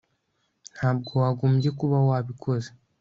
[0.75, 2.69] Ntabwo wagombye kuba wabikoze